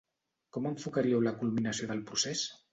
Com 0.57 0.65
enfocaríeu 0.69 1.23
la 1.27 1.35
culminació 1.43 1.93
del 1.93 2.05
procés? 2.11 2.47